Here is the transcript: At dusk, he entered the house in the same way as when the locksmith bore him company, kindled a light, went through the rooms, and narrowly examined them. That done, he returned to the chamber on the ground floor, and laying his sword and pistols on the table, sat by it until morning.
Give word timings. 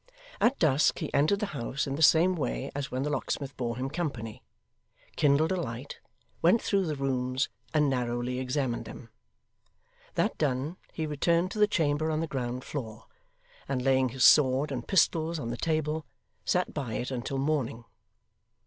At 0.39 0.57
dusk, 0.57 0.97
he 0.97 1.13
entered 1.13 1.41
the 1.41 1.45
house 1.53 1.85
in 1.85 1.95
the 1.95 2.01
same 2.01 2.33
way 2.35 2.71
as 2.73 2.89
when 2.89 3.03
the 3.03 3.11
locksmith 3.11 3.55
bore 3.55 3.77
him 3.77 3.87
company, 3.87 4.41
kindled 5.15 5.51
a 5.51 5.55
light, 5.61 5.99
went 6.41 6.59
through 6.59 6.87
the 6.87 6.95
rooms, 6.95 7.49
and 7.71 7.87
narrowly 7.87 8.39
examined 8.39 8.85
them. 8.85 9.09
That 10.15 10.39
done, 10.39 10.77
he 10.91 11.05
returned 11.05 11.51
to 11.51 11.59
the 11.59 11.67
chamber 11.67 12.09
on 12.09 12.19
the 12.19 12.25
ground 12.25 12.63
floor, 12.63 13.05
and 13.69 13.83
laying 13.83 14.09
his 14.09 14.25
sword 14.25 14.71
and 14.71 14.87
pistols 14.87 15.37
on 15.37 15.51
the 15.51 15.55
table, 15.57 16.07
sat 16.45 16.73
by 16.73 16.93
it 16.95 17.11
until 17.11 17.37
morning. 17.37 17.85